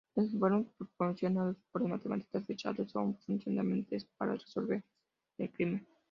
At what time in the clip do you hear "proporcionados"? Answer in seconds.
0.79-1.57